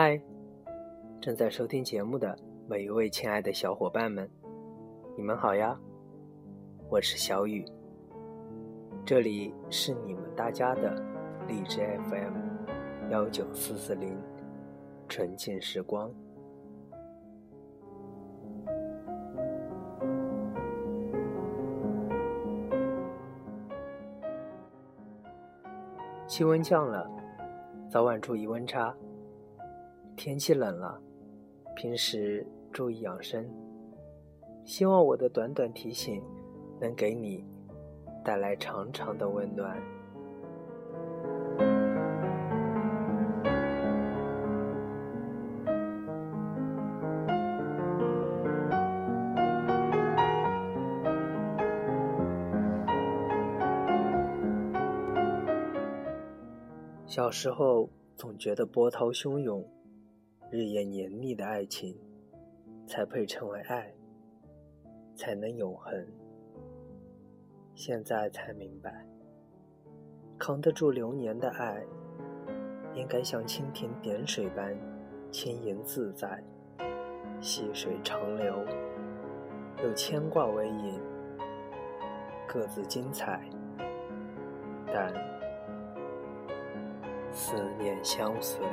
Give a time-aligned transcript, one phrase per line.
[0.00, 0.16] 嗨，
[1.20, 4.30] 正在收听节目的每一位亲爱的小伙伴们，
[5.16, 5.76] 你们好呀！
[6.88, 7.64] 我是小雨，
[9.04, 11.04] 这里是你们大家的
[11.48, 14.16] 荔枝 FM 幺九四四零
[15.08, 16.08] 纯净时光。
[26.28, 27.10] 气温降了，
[27.90, 28.94] 早晚注意温差。
[30.18, 31.00] 天气冷了，
[31.76, 33.48] 平时注意养生。
[34.64, 36.20] 希望我的短短提醒
[36.80, 37.46] 能给你
[38.24, 39.80] 带来长长的温暖。
[57.06, 59.64] 小时候总觉得波涛汹涌、
[60.50, 61.94] 日夜黏腻的爱情
[62.86, 63.92] 才配称为爱，
[65.14, 66.06] 才能永恒。
[67.74, 69.06] 现在才明白，
[70.38, 71.84] 扛得住流年的爱，
[72.94, 74.74] 应该像蜻蜓点水般
[75.30, 76.42] 轻盈自在，
[77.42, 78.64] 细水长流，
[79.82, 80.98] 有牵挂为引，
[82.48, 83.46] 各自精彩，
[84.86, 85.12] 但。
[87.30, 88.66] 思念相随。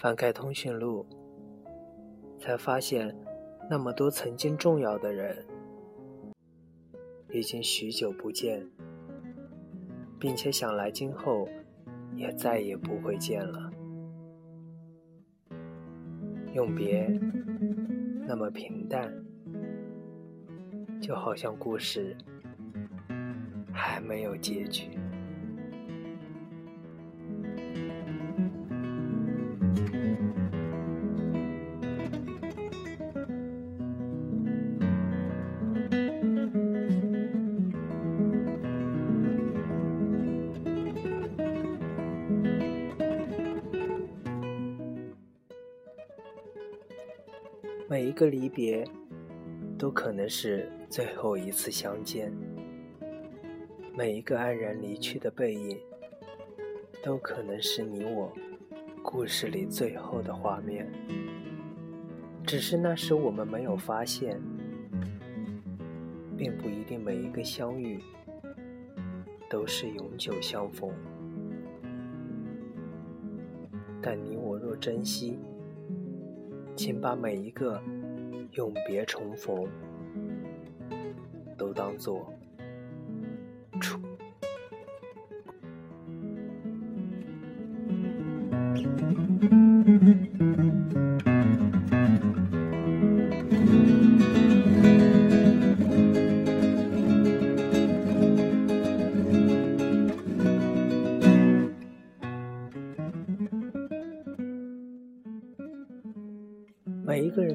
[0.00, 1.04] 翻开通讯录，
[2.38, 3.14] 才发现，
[3.68, 5.44] 那么多曾经重要的人，
[7.30, 8.68] 已经许久不见。
[10.20, 11.48] 并且想来今后
[12.16, 13.70] 也再也不会见了。
[16.54, 17.06] 永别
[18.26, 19.14] 那么平淡，
[21.00, 22.16] 就好像故事
[23.72, 24.98] 还没有结局。
[47.90, 48.86] 每一个离别，
[49.78, 52.30] 都可能是最后一次相见；
[53.96, 55.78] 每一个黯然离去的背影，
[57.02, 58.30] 都可能是你我
[59.02, 60.86] 故事里最后的画面。
[62.46, 64.38] 只是那时我们没有发现，
[66.36, 67.98] 并不一定每一个相遇
[69.48, 70.92] 都是永久相逢。
[74.02, 75.38] 但你我若珍惜。
[76.78, 77.82] 请把每一个
[78.52, 79.66] 永别重逢，
[81.56, 82.32] 都当做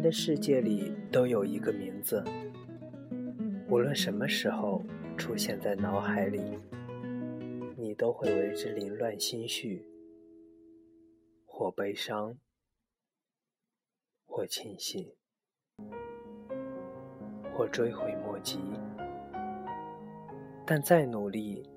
[0.00, 2.24] 的世界里都有一个名字，
[3.68, 4.82] 无论什么时候
[5.16, 6.58] 出现在脑海里，
[7.76, 9.86] 你都会为之凌乱心绪，
[11.44, 12.36] 或悲伤，
[14.26, 15.12] 或庆幸，
[17.54, 18.58] 或追悔莫及。
[20.66, 21.68] 但再努力，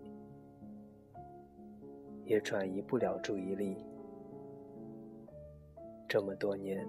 [2.25, 3.77] 也转移不了注意力。
[6.07, 6.87] 这么多年。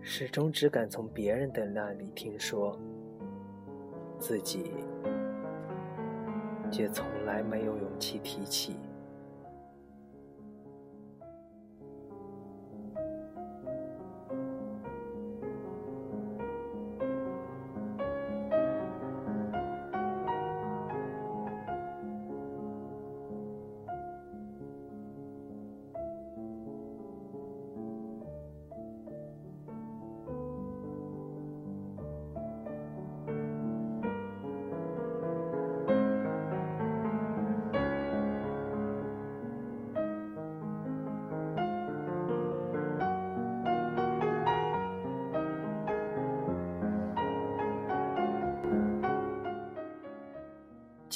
[0.00, 2.78] 始终只敢从别人的那里听说，
[4.18, 4.72] 自己
[6.70, 8.76] 却从来没有勇气提起。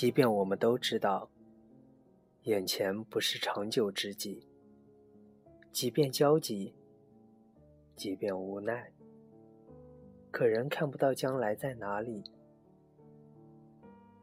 [0.02, 1.31] 即便我们都知道，
[2.43, 4.49] 眼前不是长久之计。
[5.70, 6.75] 即便焦急，
[7.94, 8.90] 即便无奈，
[10.32, 12.25] 可仍看不到将来在哪里，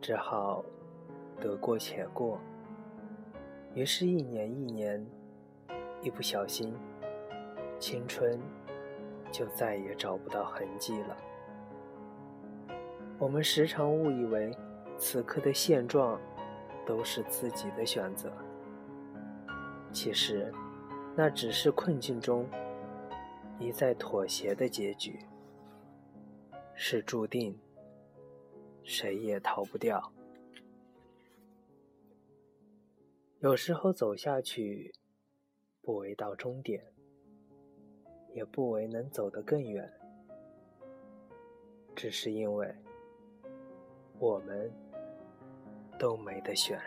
[0.01, 0.65] 只好
[1.39, 2.41] 得过且过。
[3.73, 5.01] 于是，一年一年，
[6.01, 6.75] 一不小心，
[7.79, 8.37] 青春
[9.31, 11.15] 就再也找不到痕迹了。
[13.17, 14.53] 我们时常误以为，
[14.99, 16.21] 此刻的现状
[16.85, 18.31] 都是自己的选择，
[19.91, 20.53] 其实。
[21.15, 22.47] 那只是困境中
[23.59, 25.19] 一再妥协的结局，
[26.73, 27.59] 是注定，
[28.83, 30.13] 谁也逃不掉。
[33.39, 34.93] 有时候走下去，
[35.81, 36.81] 不为到终点，
[38.33, 39.91] 也不为能走得更远，
[41.93, 42.73] 只是因为
[44.19, 44.71] 我们
[45.99, 46.79] 都没得选。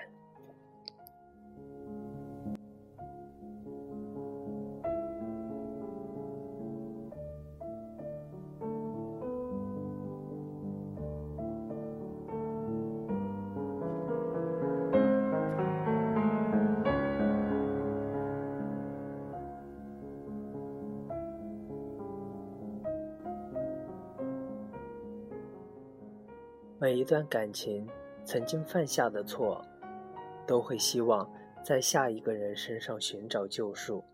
[26.82, 27.86] 每一段感情
[28.24, 29.64] 曾经犯下的错，
[30.46, 31.30] 都会希望
[31.64, 34.04] 在下一个人身上寻找救赎。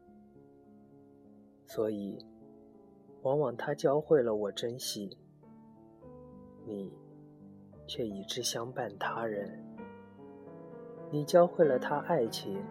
[1.66, 2.18] 所以，
[3.22, 5.16] 往往他教会了我珍惜，
[6.64, 6.92] 你
[7.86, 9.48] 却以之相伴他人；
[11.10, 12.62] 你教会了他爱情，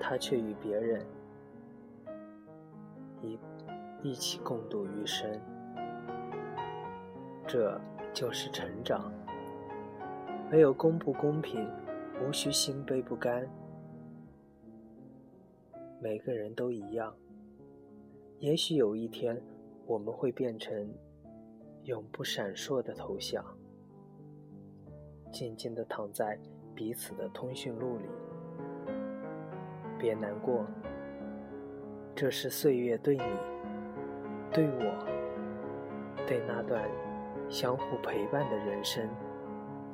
[0.00, 1.06] 他却与别人
[3.22, 3.38] 一
[4.02, 5.40] 一起共度余生。
[7.46, 7.80] 这。
[8.14, 9.12] 就是成长，
[10.50, 11.68] 没有公不公平，
[12.22, 13.48] 无需心悲不甘。
[16.00, 17.12] 每个人都一样，
[18.38, 19.40] 也许有一天，
[19.86, 20.88] 我们会变成
[21.84, 23.44] 永不闪烁的头像，
[25.32, 26.38] 静静的躺在
[26.74, 28.04] 彼此的通讯录里。
[29.98, 30.64] 别难过，
[32.14, 33.24] 这是岁月对你、
[34.52, 36.88] 对我、对那段。
[37.50, 39.06] 相互陪伴的人生，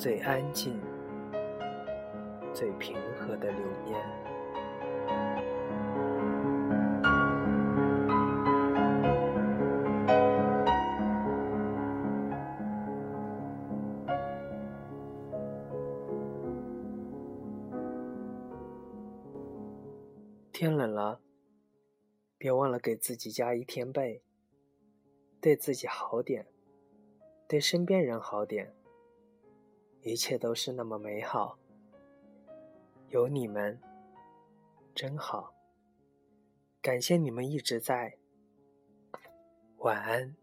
[0.01, 0.81] 最安静、
[2.55, 4.01] 最平和的流年。
[20.51, 21.21] 天冷了，
[22.39, 24.23] 别忘了给自己加一天被，
[25.43, 26.47] 对自己好点。
[27.47, 28.73] 对身边人好点，
[30.03, 31.59] 一切都是那么美好。
[33.09, 33.79] 有你们，
[34.95, 35.53] 真好。
[36.81, 38.17] 感谢你们一直在。
[39.79, 40.35] 晚安。